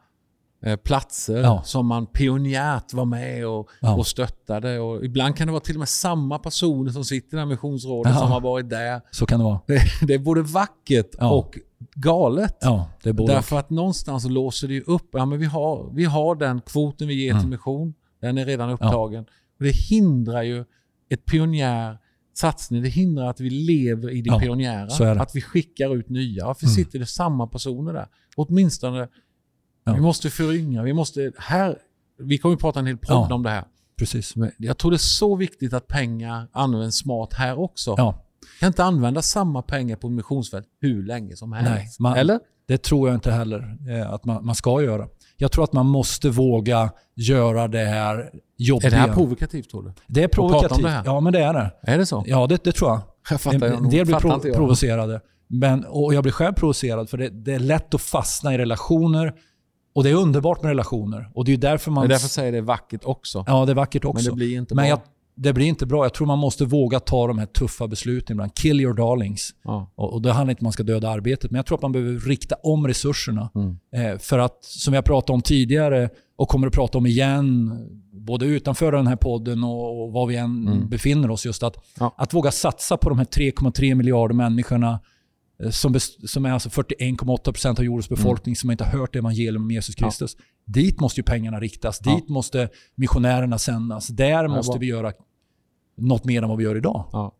eh, 0.64 0.76
platser 0.76 1.36
Ja. 1.36 1.62
som 1.64 1.86
man 1.86 2.06
pionjärt 2.06 2.92
var 2.92 3.04
med 3.04 3.46
och, 3.46 3.68
Ja. 3.80 3.96
och 3.96 4.06
stöttade. 4.06 4.78
Och 4.80 5.04
ibland 5.04 5.36
kan 5.36 5.46
det 5.46 5.52
vara 5.52 5.60
till 5.60 5.74
och 5.74 5.78
med 5.78 5.88
samma 5.88 6.38
personer 6.38 6.90
som 6.90 7.04
sitter 7.04 7.36
i 7.36 7.40
här 7.40 7.46
missionsrådet 7.46 8.12
Ja. 8.14 8.18
som 8.20 8.30
har 8.30 8.40
varit 8.40 8.70
där. 8.70 9.00
Så 9.10 9.26
kan 9.26 9.38
det 9.38 9.44
vara. 9.44 9.60
Det, 9.66 9.78
det 10.06 10.14
är 10.14 10.18
både 10.18 10.42
vackert 10.42 11.14
och 11.20 11.58
galet. 11.94 12.60
Därför 13.02 13.58
att 13.58 13.70
någonstans 13.70 14.24
låser 14.28 14.68
det 14.68 14.74
ju 14.74 14.82
upp. 14.82 15.08
Ja, 15.12 15.26
men 15.26 15.38
vi, 15.38 15.46
har, 15.46 15.90
vi 15.94 16.04
har 16.04 16.34
den 16.34 16.60
kvoten 16.60 17.08
vi 17.08 17.14
ger 17.24 17.30
till 17.32 17.38
Mm. 17.38 17.50
mission. 17.50 17.94
Den 18.20 18.38
är 18.38 18.44
redan 18.46 18.70
upptagen. 18.70 19.24
Och 19.58 19.64
det 19.64 19.70
hindrar 19.76 20.42
ju 20.42 20.64
ett 21.12 21.24
pionjär 21.24 21.98
satsning. 22.34 22.82
Det 22.82 22.88
hindrar 22.88 23.26
att 23.30 23.40
vi 23.40 23.50
lever 23.50 24.10
i 24.10 24.22
det 24.22 24.28
Ja, 24.30 24.38
pionjära. 24.40 25.22
Att 25.22 25.34
vi 25.36 25.40
skickar 25.40 25.96
ut 25.96 26.08
nya. 26.08 26.46
Varför 26.46 26.66
Mm. 26.66 26.74
sitter 26.74 26.98
det 26.98 27.06
samma 27.06 27.46
personer 27.46 27.92
där? 27.92 28.06
Åtminstone, 28.36 29.08
Ja. 29.84 29.94
vi 29.94 30.00
måste 30.00 30.30
föryngra. 30.30 30.82
Vi 30.82 30.92
måste, 30.92 31.32
här, 31.38 31.78
vi 32.18 32.38
kommer 32.38 32.54
att 32.54 32.60
prata 32.60 32.80
en 32.80 32.86
hel 32.86 32.96
podd 32.96 33.26
Ja. 33.30 33.34
om 33.34 33.42
det 33.42 33.50
här. 33.50 33.64
Precis. 33.98 34.36
Men 34.36 34.50
jag 34.58 34.78
tror 34.78 34.90
det 34.90 34.96
är 34.96 34.98
så 34.98 35.36
viktigt 35.36 35.72
att 35.72 35.86
pengar 35.86 36.48
används 36.52 36.96
smart 36.98 37.32
här 37.34 37.58
också. 37.58 37.94
Ja, 37.98 38.24
kan 38.60 38.66
inte 38.66 38.84
använda 38.84 39.22
samma 39.22 39.62
pengar 39.62 39.96
på 39.96 40.08
missionsfält 40.08 40.66
hur 40.80 41.02
länge 41.06 41.36
som 41.36 41.52
helst. 41.52 41.70
Nej, 41.70 41.88
man- 42.00 42.16
Eller? 42.18 42.40
det 42.66 42.82
tror 42.82 43.08
jag 43.08 43.16
inte 43.16 43.32
heller 43.32 43.76
eh, 43.90 44.12
att 44.12 44.24
man, 44.24 44.46
man 44.46 44.54
ska 44.54 44.82
göra. 44.82 45.08
Jag 45.42 45.52
tror 45.52 45.64
att 45.64 45.72
man 45.72 45.86
måste 45.86 46.28
våga 46.30 46.90
göra 47.16 47.68
det 47.68 47.84
här 47.84 48.30
jobbiga. 48.58 48.86
Är 48.86 48.90
det 48.90 48.96
här 48.96 49.12
provokativt 49.12 49.70
tror 49.70 49.82
du? 49.82 49.92
Det 50.06 50.22
är 50.22 50.28
provokativt. 50.28 50.82
det? 50.82 51.02
Ja, 51.04 51.20
men 51.20 51.32
det 51.32 51.40
är 51.40 51.52
det. 51.54 51.72
Är 51.82 51.98
det 51.98 52.06
så? 52.06 52.24
Ja, 52.26 52.46
det, 52.46 52.64
det 52.64 52.72
tror 52.72 52.90
jag. 52.90 53.00
Jag 53.30 53.40
fattar 53.40 53.66
en 53.66 53.72
en 53.72 53.88
del 53.90 54.06
blir 54.06 54.14
Fattar 54.14 54.28
pro- 54.28 54.34
inte 54.34 54.48
jag. 54.48 54.56
provocerade. 54.56 55.20
Men, 55.48 55.84
och 55.84 56.14
jag 56.14 56.22
blir 56.22 56.32
själv 56.32 56.52
provocerad 56.54 57.10
för 57.10 57.18
det, 57.18 57.28
det 57.28 57.54
är 57.54 57.58
lätt 57.58 57.94
att 57.94 58.00
fastna 58.02 58.54
i 58.54 58.58
relationer 58.58 59.32
Och 59.94 60.04
det 60.04 60.10
är 60.10 60.14
underbart 60.14 60.62
med 60.62 60.68
relationer. 60.68 61.30
Och 61.34 61.44
det 61.44 61.52
är 61.52 61.56
därför 61.56 61.90
man... 61.90 62.02
Det 62.02 62.06
är 62.06 62.08
därför 62.08 62.24
jag 62.24 62.30
säger 62.30 62.52
det 62.52 62.58
är 62.58 62.62
vackert 62.62 63.04
också. 63.04 63.44
Ja, 63.46 63.64
det 63.64 63.72
är 63.72 63.74
vackert 63.74 64.04
också. 64.04 64.24
Men 64.24 64.32
det 64.32 64.36
blir 64.36 64.56
inte 64.58 64.74
Men 64.74 64.82
bra. 64.82 64.88
jag, 64.88 65.00
det 65.34 65.52
blir 65.52 65.66
inte 65.66 65.86
bra. 65.86 66.04
Jag 66.04 66.14
tror 66.14 66.26
man 66.26 66.38
måste 66.38 66.64
våga 66.64 67.00
ta 67.00 67.26
de 67.26 67.38
här 67.38 67.46
tuffa 67.46 67.88
besluten 67.88 68.34
ibland. 68.34 68.54
Kill 68.54 68.80
your 68.80 68.94
darlings. 68.94 69.50
Ja. 69.64 69.92
Och, 69.94 70.12
och 70.12 70.22
det 70.22 70.32
handlar 70.32 70.50
inte 70.50 70.60
om 70.60 70.64
att 70.64 70.66
man 70.66 70.72
ska 70.72 70.82
döda 70.82 71.10
arbetet, 71.10 71.50
men 71.50 71.56
jag 71.58 71.66
tror 71.66 71.78
att 71.78 71.82
man 71.82 71.92
behöver 71.92 72.20
rikta 72.20 72.54
om 72.62 72.86
resurserna. 72.86 73.50
Mm. 73.54 73.76
Eh, 74.14 74.18
för 74.18 74.38
att, 74.38 74.64
som 74.64 74.94
har 74.94 75.02
pratat 75.02 75.30
om 75.30 75.42
tidigare 75.42 76.10
och 76.36 76.48
kommer 76.48 76.66
att 76.66 76.72
prata 76.72 76.98
om 76.98 77.06
igen, 77.06 77.70
både 78.12 78.46
utanför 78.46 78.92
den 78.92 79.06
här 79.06 79.16
podden 79.16 79.64
och, 79.64 80.02
och 80.02 80.12
var 80.12 80.26
vi 80.26 80.36
än 80.36 80.68
Mm. 80.68 80.88
befinner 80.88 81.30
oss, 81.30 81.46
just 81.46 81.62
att, 81.62 81.76
Ja. 81.98 82.14
att 82.18 82.34
våga 82.34 82.50
satsa 82.50 82.96
på 82.96 83.08
de 83.08 83.18
här 83.18 83.24
3,3 83.24 83.94
miljarder 83.94 84.34
människorna 84.34 85.00
eh, 85.62 85.70
som, 85.70 86.00
som 86.26 86.44
är 86.46 86.50
alltså 86.50 86.68
41,8% 86.68 87.78
av 87.78 87.84
jordens 87.84 88.08
befolkning 88.08 88.56
som 88.56 88.70
inte 88.70 88.84
har 88.84 88.98
hört 88.98 89.16
evangelium 89.16 89.62
om 89.62 89.70
Jesus 89.70 89.96
Mm. 89.98 90.06
Ja. 90.06 90.10
Dit 90.64 91.00
måste 91.00 91.20
ju 91.20 91.24
pengarna 91.24 91.60
riktas. 91.60 92.00
Ja. 92.04 92.14
Dit 92.14 92.28
måste 92.28 92.68
missionärerna 92.94 93.58
sändas. 93.58 94.08
Där 94.08 94.48
måste 94.48 94.78
vi 94.78 94.86
göra 94.86 95.12
något 95.96 96.24
mer 96.24 96.42
än 96.42 96.48
vad 96.48 96.58
vi 96.58 96.64
gör 96.64 96.76
idag. 96.76 97.04
Ja. 97.12 97.32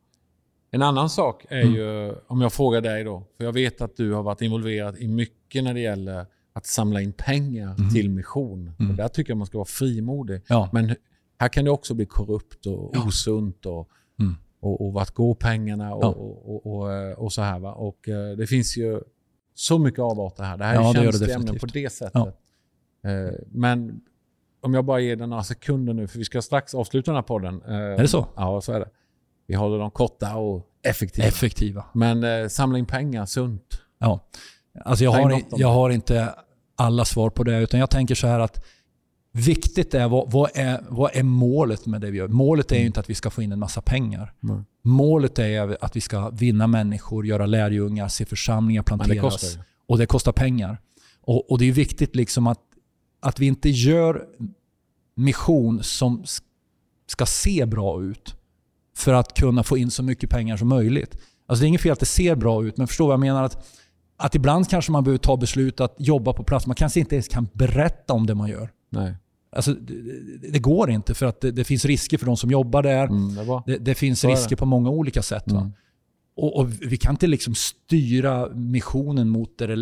En 0.70 0.82
annan 0.82 1.10
sak 1.10 1.44
är 1.48 1.60
Mm. 1.62 1.74
ju, 1.74 2.14
om 2.26 2.40
jag 2.40 2.52
frågar 2.52 2.80
dig 2.80 3.04
då, 3.04 3.22
för 3.36 3.44
jag 3.44 3.52
vet 3.52 3.80
att 3.80 3.96
du 3.96 4.12
har 4.12 4.22
varit 4.22 4.42
involverad 4.42 4.96
i 4.96 5.08
mycket 5.08 5.64
när 5.64 5.74
det 5.74 5.80
gäller 5.80 6.26
att 6.52 6.66
samla 6.66 7.00
in 7.00 7.12
pengar 7.12 7.74
Mhm. 7.78 7.90
till 7.90 8.10
mission. 8.10 8.72
Mm. 8.80 8.96
Där 8.96 9.08
tycker 9.08 9.30
jag 9.30 9.38
man 9.38 9.46
ska 9.46 9.58
vara 9.58 9.66
frimodig. 9.66 10.40
Ja. 10.48 10.68
Men 10.72 10.94
här 11.38 11.48
kan 11.48 11.64
det 11.64 11.70
också 11.70 11.94
bli 11.94 12.06
korrupt 12.06 12.66
och 12.66 12.90
Ja. 12.94 13.04
osunt 13.06 13.66
och, 13.66 13.88
Mm. 14.20 14.34
och, 14.60 14.86
och 14.86 14.92
vart 14.92 15.10
går 15.14 15.34
pengarna 15.34 15.94
och, 15.94 16.04
Ja. 16.04 16.08
och, 16.08 16.54
och, 16.66 16.66
och, 16.82 16.92
eh, 16.92 17.28
så 17.28 17.42
här. 17.42 17.58
Va? 17.58 17.72
Och 17.72 18.08
eh, 18.08 18.36
det 18.36 18.46
finns 18.46 18.76
ju 18.76 19.00
så 19.54 19.78
mycket 19.78 20.00
avarter 20.00 20.42
här. 20.44 20.56
Det 20.56 20.64
här 20.64 20.74
Ja, 20.74 20.90
är 20.90 20.94
det 20.94 21.02
känsliga 21.02 21.34
ämnen 21.36 21.58
på 21.58 21.66
det 21.66 21.92
sättet. 21.92 22.14
Eh, 22.16 22.28
Men 23.50 24.00
om 24.62 24.74
jag 24.74 24.84
bara 24.84 25.00
ger 25.00 25.16
den 25.16 25.30
några 25.30 25.44
sekunder 25.44 25.94
nu, 25.94 26.06
för 26.06 26.18
vi 26.18 26.24
ska 26.24 26.42
strax 26.42 26.74
avsluta 26.74 27.10
den 27.10 27.16
här 27.16 27.22
podden. 27.22 27.62
Eh, 27.62 27.74
Är 27.74 27.98
det 27.98 28.08
så? 28.08 28.26
Ja, 28.36 28.60
så 28.60 28.72
är 28.72 28.80
det. 28.80 28.88
Vi 29.46 29.54
håller 29.54 29.78
dem 29.78 29.90
korta 29.90 30.36
och 30.36 30.66
effektiva. 30.82 31.26
Effektiva. 31.26 31.84
Men 31.92 32.24
eh, 32.24 32.48
samla 32.48 32.78
in 32.78 32.86
pengar 32.86 33.26
sunt. 33.26 33.80
Ja. 33.98 34.28
Alltså 34.84 35.04
jag, 35.04 35.10
har, 35.10 35.30
jag 35.30 35.42
det. 35.50 35.64
har 35.64 35.90
inte 35.90 36.34
alla 36.76 37.04
svar 37.04 37.30
på 37.30 37.44
det, 37.44 37.58
utan 37.58 37.80
jag 37.80 37.90
tänker 37.90 38.14
så 38.14 38.26
här 38.26 38.40
att 38.40 38.64
viktigt 39.32 39.94
är 39.94 40.08
vad, 40.08 40.32
vad 40.32 40.50
är 40.54 40.80
vad 40.88 41.16
är 41.16 41.22
målet 41.22 41.86
med 41.86 42.00
det 42.00 42.10
vi 42.10 42.18
gör? 42.18 42.28
Målet 42.28 42.72
är 42.72 42.78
ju 42.78 42.86
inte 42.86 43.00
att 43.00 43.10
vi 43.10 43.14
ska 43.14 43.30
få 43.30 43.42
in 43.42 43.52
en 43.52 43.58
massa 43.58 43.82
pengar. 43.82 44.32
Mm. 44.42 44.64
Målet 44.84 45.38
är 45.38 45.84
att 45.84 45.96
vi 45.96 46.00
ska 46.00 46.30
vinna 46.30 46.66
människor, 46.66 47.26
göra 47.26 47.46
lärjungar, 47.46 48.08
se 48.08 48.24
församlingar 48.24 48.84
Men 48.90 48.98
det 48.98 49.04
planteras. 49.04 49.32
kostar 49.32 49.58
ju. 49.58 49.64
Och 49.86 49.98
det 49.98 50.06
kostar 50.06 50.32
pengar. 50.32 50.78
Och, 51.20 51.50
och 51.50 51.58
det 51.58 51.64
är 51.68 51.72
viktigt 51.72 52.16
liksom 52.16 52.46
att, 52.46 52.60
att 53.22 53.40
vi 53.40 53.46
inte 53.46 53.68
gör 53.68 54.26
mission 55.14 55.82
som 55.82 56.24
ska 57.06 57.26
se 57.26 57.66
bra 57.66 58.02
ut 58.02 58.36
för 58.96 59.14
att 59.14 59.34
kunna 59.34 59.62
få 59.62 59.76
in 59.78 59.90
så 59.90 60.02
mycket 60.02 60.30
pengar 60.30 60.56
som 60.56 60.68
möjligt. 60.68 61.18
Alltså 61.46 61.62
det 61.62 61.66
är 61.66 61.68
inget 61.68 61.80
fel 61.80 61.92
att 61.92 62.00
det 62.00 62.06
ser 62.06 62.34
bra 62.34 62.64
ut, 62.64 62.76
men 62.76 62.86
förstå 62.86 63.06
vad 63.06 63.12
jag 63.12 63.20
menar? 63.20 63.42
Att, 63.42 63.66
att 64.16 64.34
ibland 64.34 64.68
kanske 64.68 64.92
man 64.92 65.04
behöver 65.04 65.18
ta 65.18 65.36
beslut 65.36 65.80
att 65.80 65.94
jobba 65.98 66.32
på 66.32 66.44
plats. 66.44 66.66
Man 66.66 66.76
kanske 66.76 67.00
inte 67.00 67.14
ens 67.14 67.28
kan 67.28 67.48
berätta 67.52 68.12
om 68.12 68.26
det 68.26 68.34
man 68.34 68.48
gör. 68.48 68.70
Nej. 68.90 69.16
Alltså, 69.56 69.74
det, 69.74 70.50
det- 70.52 70.58
går 70.58 70.90
inte 70.90 71.14
för 71.14 71.26
att 71.26 71.40
det, 71.40 71.50
det 71.50 71.64
finns 71.64 71.84
risker 71.84 72.18
för 72.18 72.26
de 72.26 72.36
som 72.36 72.50
jobbar 72.50 72.82
där. 72.82 73.04
Mm, 73.06 73.34
det. 73.34 73.62
Det, 73.66 73.78
det 73.78 73.94
finns 73.94 74.24
risker 74.24 74.56
på 74.56 74.66
många 74.66 74.90
olika 74.90 75.22
sätt. 75.22 75.50
Mm. 75.50 75.72
Och, 76.36 76.56
och 76.56 76.70
Vi 76.82 76.96
kan 76.96 77.14
inte 77.14 77.26
liksom 77.26 77.54
styra 77.54 78.48
missionen 78.54 79.28
mot 79.28 79.58
det, 79.58 79.76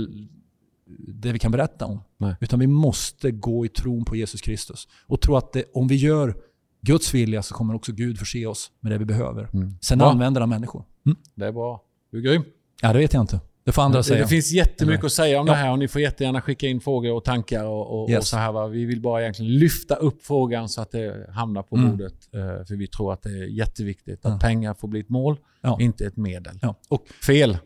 det 0.99 1.33
vi 1.33 1.39
kan 1.39 1.53
berätta 1.53 1.87
om. 1.87 2.01
Nej. 2.19 2.35
Utan 2.41 2.59
vi 2.61 2.67
måste 2.67 3.31
gå 3.31 3.65
i 3.67 3.69
tron 3.69 4.05
på 4.05 4.17
Jesus 4.17 4.41
Kristus. 4.41 4.89
Och 5.07 5.21
tro 5.21 5.37
att 5.37 5.53
det, 5.53 5.65
om 5.75 5.89
vi 5.89 5.97
gör 5.97 6.35
Guds 6.83 7.15
vilja 7.15 7.43
så 7.43 7.55
kommer 7.55 7.75
också 7.75 7.93
Gud 7.93 8.19
förse 8.19 8.47
oss 8.47 8.71
med 8.81 8.93
det 8.93 8.99
vi 8.99 9.05
behöver. 9.05 9.49
Mm. 9.53 9.75
Sen 9.83 9.99
Bra. 9.99 10.11
använder 10.11 10.41
han 10.41 10.51
människor. 10.51 10.85
Mm? 11.07 11.19
Det 11.35 11.47
är 11.47 11.53
bra. 11.53 11.83
Du 12.13 12.19
är 12.19 12.23
grym. 12.23 12.43
Ja, 12.83 12.93
det 12.93 12.99
vet 12.99 13.13
jag 13.15 13.23
inte. 13.23 13.41
Det 13.65 13.73
får 13.73 13.83
andra 13.83 13.99
Det, 13.99 14.05
säga. 14.05 14.23
det 14.23 14.29
finns 14.29 14.53
jättemycket 14.53 15.05
att 15.05 15.13
säga 15.13 15.41
om 15.41 15.47
Ja. 15.47 15.53
det 15.53 15.59
här 15.59 15.73
och 15.73 15.79
ni 15.79 15.89
får 15.89 16.01
jättegärna 16.01 16.41
skicka 16.41 16.67
in 16.67 16.81
frågor 16.81 17.13
och 17.13 17.25
tankar 17.25 17.65
och, 17.65 18.03
och, 18.03 18.11
Yes. 18.11 18.19
och 18.19 18.25
så 18.27 18.37
här. 18.37 18.53
Va? 18.53 18.67
Vi 18.67 18.85
vill 18.85 19.01
bara 19.01 19.21
egentligen 19.23 19.53
lyfta 19.59 19.95
upp 19.95 20.23
frågan 20.23 20.69
så 20.69 20.81
att 20.81 20.91
det 20.91 21.31
hamnar 21.35 21.63
på 21.63 21.77
Mm. 21.77 21.91
bordet. 21.91 22.15
eh, 22.35 22.41
För 22.67 22.77
vi 22.77 22.87
tror 22.87 23.13
att 23.13 23.23
det 23.23 23.31
är 23.31 23.47
jätteviktigt 23.47 24.27
att 24.27 24.33
Ja. 24.33 24.39
pengar 24.39 24.75
får 24.75 24.89
bli 24.89 25.01
ett 25.01 25.09
mål, 25.09 25.37
Ja. 25.61 25.79
inte 25.81 26.07
ett 26.07 26.17
medel. 26.17 26.61
Och, 26.89 27.05
Fel. 27.27 27.59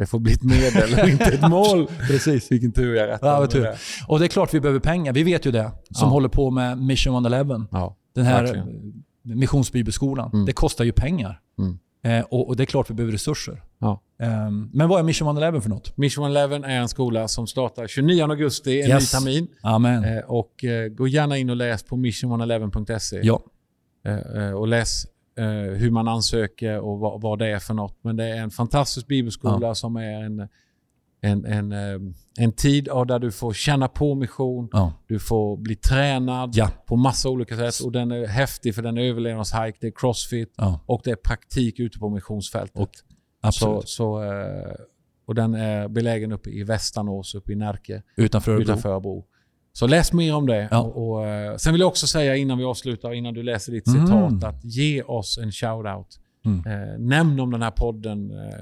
Det 0.00 0.06
får 0.06 0.18
bli 0.18 0.32
ett 0.32 0.42
medel 0.42 1.00
och 1.02 1.08
inte 1.08 1.24
ett 1.24 1.48
mål. 1.50 1.86
precis. 2.08 2.52
Vilken 2.52 2.72
tur 2.72 2.94
jag 2.94 3.08
rättade 3.08 3.32
Ja, 3.42 3.46
tur. 3.46 3.68
Och 4.08 4.18
det 4.18 4.24
är 4.26 4.28
klart 4.28 4.54
vi 4.54 4.60
behöver 4.60 4.80
pengar. 4.80 5.12
Vi 5.12 5.22
vet 5.22 5.46
ju 5.46 5.50
det. 5.50 5.62
Som 5.90 6.06
Ja. 6.08 6.12
håller 6.12 6.28
på 6.28 6.50
med 6.50 6.78
Mission 6.78 7.14
111. 7.14 7.66
Ja, 7.70 7.96
Den 8.14 8.24
här 8.26 8.42
verkligen. 8.42 8.68
eh, 8.68 9.36
missionsbibelskolan. 9.36 10.30
Mm. 10.32 10.46
Det 10.46 10.52
kostar 10.52 10.84
ju 10.84 10.92
pengar. 10.92 11.40
Mm. 11.58 11.78
Eh, 12.04 12.24
och, 12.30 12.48
och 12.48 12.56
det 12.56 12.62
är 12.62 12.66
klart 12.66 12.90
vi 12.90 12.94
behöver 12.94 13.12
resurser. 13.12 13.62
Ja. 13.78 14.00
Ehm, 14.22 14.70
men 14.72 14.88
vad 14.88 14.98
är 14.98 15.02
Mission 15.04 15.26
111 15.28 15.60
för 15.60 15.68
något? 15.70 15.96
Mission 15.96 16.36
11 16.36 16.56
är 16.56 16.70
en 16.76 16.88
skola 16.88 17.28
som 17.28 17.46
startar 17.46 17.86
29 17.86 18.22
augusti, 18.30 18.80
en 18.82 18.88
Yes. 18.90 19.14
ny 19.14 19.18
termin. 19.20 19.48
Amen. 19.62 20.04
Eh, 20.04 20.18
och 20.26 20.64
eh, 20.64 20.88
gå 20.88 21.08
gärna 21.08 21.38
in 21.38 21.50
och 21.50 21.56
läs 21.56 21.82
på 21.82 21.96
mission111.se. 21.96 23.20
ja. 23.22 23.42
Eh, 24.06 24.44
eh, 24.44 24.52
och 24.52 24.68
läs 24.68 25.04
eh, 25.04 25.10
hur 25.76 25.90
man 25.90 26.08
ansöker 26.08 26.78
och 26.80 26.98
vad, 26.98 27.20
vad 27.20 27.38
det 27.38 27.46
är 27.46 27.58
för 27.58 27.74
något. 27.74 27.98
Men 28.02 28.16
det 28.16 28.24
är 28.24 28.36
en 28.36 28.50
fantastisk 28.50 29.06
bibelskola 29.06 29.74
som 29.74 29.96
är 29.96 30.24
en, 30.24 30.48
en, 31.22 31.44
en, 31.44 31.72
eh, 31.72 32.00
en 32.38 32.52
tid 32.52 32.88
av 32.88 33.06
där 33.06 33.18
du 33.18 33.32
får 33.32 33.52
känna 33.52 33.88
på 33.88 34.14
mission. 34.14 34.68
Ja. 34.72 34.92
Du 35.06 35.18
får 35.18 35.56
bli 35.56 35.76
tränad 35.76 36.50
Ja. 36.54 36.70
på 36.86 36.96
massa 36.96 37.28
olika 37.28 37.56
sätt. 37.56 37.84
Och 37.86 37.92
den 37.92 38.10
är 38.10 38.26
häftig 38.26 38.74
för 38.74 38.82
den 38.82 38.98
är 38.98 39.02
överlevnadshike, 39.02 39.78
det 39.80 39.86
är 39.86 39.92
crossfit 39.96 40.54
ja. 40.56 40.80
och 40.86 41.00
det 41.04 41.10
är 41.10 41.16
praktik 41.16 41.80
ute 41.80 41.98
på 41.98 42.08
missionsfältet. 42.08 42.76
Och- 42.80 42.90
Absolut. 43.42 43.80
Så, 43.82 43.86
så, 43.88 44.22
eh, 44.22 44.74
och 45.26 45.34
den 45.34 45.54
är 45.54 45.88
belägen 45.88 46.32
uppe 46.32 46.50
i 46.50 46.62
Västanås, 46.64 47.34
uppe 47.34 47.52
i 47.52 47.56
Närke, 47.56 48.02
Utanför 48.16 48.50
Örebro. 48.52 48.62
utanför 48.64 48.88
Örebro. 48.88 49.24
Så 49.72 49.86
läs 49.86 50.12
mer 50.12 50.34
om 50.34 50.46
det. 50.46 50.68
Ja. 50.70 50.78
Och, 50.80 51.10
och, 51.10 51.26
eh, 51.26 51.56
sen 51.56 51.72
vill 51.72 51.80
jag 51.80 51.88
också 51.88 52.06
säga 52.06 52.36
innan 52.36 52.58
vi 52.58 52.64
avslutar, 52.64 53.12
innan 53.12 53.34
du 53.34 53.42
läser 53.42 53.72
ditt 53.72 53.86
Mm. 53.86 54.06
citat, 54.06 54.44
att 54.54 54.64
ge 54.64 55.02
oss 55.02 55.38
en 55.38 55.50
shout-out. 55.50 56.06
Mm. 56.44 56.58
Eh, 56.66 56.98
nämn 56.98 57.40
om 57.40 57.50
den 57.50 57.62
här 57.62 57.70
podden. 57.70 58.30
Eh, 58.30 58.54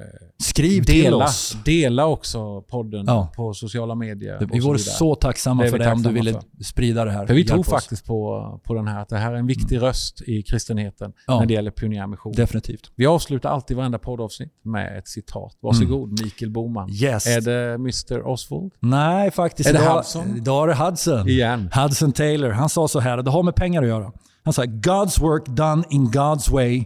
Skriv 0.42 0.82
till 0.82 1.02
dela, 1.04 1.24
oss. 1.24 1.56
dela 1.64 2.06
också 2.06 2.60
podden 2.62 3.04
Ja. 3.06 3.32
på 3.36 3.54
sociala 3.54 3.94
medier. 3.94 4.38
Vi 4.40 4.44
och 4.44 4.50
vore 4.50 4.60
vidare. 4.60 4.78
så 4.78 5.14
tacksamma 5.14 5.62
Det 5.62 5.70
för 5.70 5.78
vi 5.78 5.84
det 5.84 5.92
om 5.92 6.02
du 6.02 6.12
ville 6.12 6.32
för. 6.32 6.42
sprida 6.64 7.04
det 7.04 7.10
här. 7.10 7.26
För 7.26 7.34
vi 7.34 7.44
tror 7.44 7.58
oss. 7.60 7.68
faktiskt 7.68 8.06
på, 8.06 8.60
på 8.64 8.74
den 8.74 8.88
här, 8.88 9.02
att 9.02 9.08
det 9.08 9.16
här 9.18 9.32
är 9.32 9.36
en 9.36 9.46
viktig 9.46 9.82
röst 9.82 10.22
i 10.26 10.42
kristenheten 10.42 11.12
Ja. 11.26 11.38
när 11.40 11.46
det 11.46 11.54
gäller 11.54 11.70
pionjärmission. 11.70 12.32
Definitivt. 12.32 12.90
Vi 12.94 13.06
avslutar 13.06 13.48
alltid 13.50 13.76
varenda 13.76 13.98
poddavsnitt 13.98 14.52
med 14.62 14.98
ett 14.98 15.08
citat. 15.08 15.56
Varsågod 15.60 16.22
Mikael 16.24 16.50
Boman. 16.50 16.90
Yes. 16.92 17.26
Är 17.26 17.40
det 17.40 17.74
Mr 17.74 18.26
Oswald? 18.26 18.72
Nej, 18.80 19.30
faktiskt. 19.30 19.68
Är 19.68 19.72
det 19.72 19.78
idag, 19.82 19.96
Hudson? 19.96 20.36
Idag 20.36 20.62
är 20.64 20.66
det 20.68 20.84
Hudson. 20.84 21.28
Igen. 21.28 21.70
Hudson 21.74 22.12
Taylor. 22.12 22.50
Han 22.50 22.68
sa 22.68 22.88
så 22.88 23.00
här, 23.00 23.18
och 23.18 23.24
det 23.24 23.30
har 23.30 23.42
med 23.42 23.54
pengar 23.54 23.82
att 23.82 23.88
göra. 23.88 24.12
Han 24.44 24.52
sa 24.52 24.62
God's 24.62 25.20
work 25.20 25.46
done 25.46 25.82
in 25.90 26.06
God's 26.08 26.52
way 26.52 26.84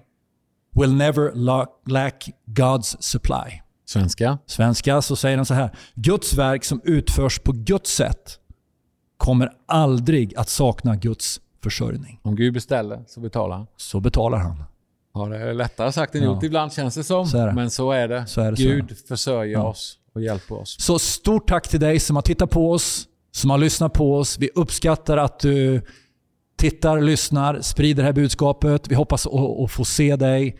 will 0.75 0.93
never 0.95 1.33
la- 1.35 1.67
lack 1.87 2.29
God's 2.47 2.97
supply. 3.00 3.61
Svenska. 3.85 4.38
Svenska 4.47 5.02
så 5.02 5.17
säger 5.17 5.37
han 5.37 5.47
så 5.47 5.55
här. 5.55 5.71
Guds 5.95 6.35
verk 6.35 6.64
som 6.64 6.81
utförs 6.85 7.38
på 7.38 7.52
Guds 7.52 7.91
sätt 7.95 8.38
kommer 9.17 9.52
aldrig 9.69 10.37
att 10.37 10.49
sakna 10.49 10.97
Guds 10.97 11.41
försörjning. 11.62 12.21
Om 12.23 12.37
Gud 12.37 12.55
beställer 12.55 13.05
så 13.07 13.21
betalar 13.21 13.57
han. 13.57 13.67
Så 13.76 14.00
betalar 14.00 14.38
han. 14.38 14.64
Ja, 15.14 15.26
det 15.26 15.38
är 15.38 15.55
lättare 15.55 15.93
sagt 15.93 16.14
än 16.14 16.23
Ja. 16.23 16.26
gjort 16.35 16.43
ibland 16.43 16.73
känns 16.73 16.95
det 16.95 17.05
som. 17.05 17.26
Så 17.26 17.37
det. 17.37 17.52
Men 17.52 17.71
så 17.71 17.91
är 17.93 18.09
det. 18.09 18.26
Så 18.26 18.41
är 18.41 18.50
det, 18.50 18.57
så 18.57 18.62
Gud 18.62 18.97
försörjer 19.09 19.52
Ja. 19.52 19.62
oss 19.69 19.99
och 20.14 20.23
hjälper 20.23 20.55
oss. 20.61 20.76
Så 20.81 20.99
stort 20.99 21.49
tack 21.49 21.69
till 21.69 21.81
dig 21.81 22.00
som 22.00 22.17
har 22.17 22.23
tittat 22.23 22.50
på 22.50 22.73
oss, 22.73 23.07
som 23.33 23.50
har 23.50 23.59
lyssnat 23.59 23.93
på 23.93 24.17
oss. 24.17 24.38
Vi 24.38 24.50
uppskattar 24.55 25.17
att 25.17 25.38
du 25.38 25.83
tittar, 26.62 27.00
lyssnar, 27.00 27.61
sprider 27.61 28.02
det 28.02 28.07
här 28.07 28.12
budskapet. 28.12 28.88
Vi 28.88 28.95
hoppas 28.95 29.26
att, 29.26 29.71
få 29.71 29.85
se 29.85 30.16
dig, 30.16 30.57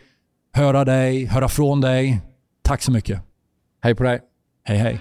höra 0.53 0.85
dig, 0.85 1.25
höra 1.25 1.49
från 1.49 1.81
dig. 1.81 2.21
Tack 2.61 2.81
så 2.81 2.91
mycket. 2.91 3.21
Hej 3.81 3.95
på 3.95 4.03
dig. 4.03 4.19
Hej 4.63 4.77
hej. 4.77 4.99